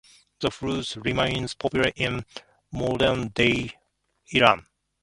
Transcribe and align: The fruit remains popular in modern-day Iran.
The 0.39 0.49
fruit 0.49 0.95
remains 0.95 1.53
popular 1.53 1.91
in 1.95 2.25
modern-day 2.71 3.75
Iran. 4.31 4.65